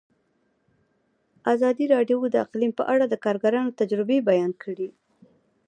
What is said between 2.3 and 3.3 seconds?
د اقلیم په اړه د